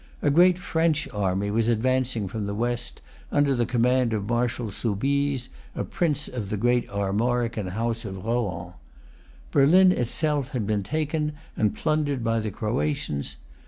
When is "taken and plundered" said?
10.81-12.23